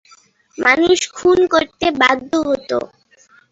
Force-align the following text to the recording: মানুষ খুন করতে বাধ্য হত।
মানুষ 0.57 0.99
খুন 1.13 1.39
করতে 1.53 1.85
বাধ্য 2.01 2.31
হত। 2.47 2.69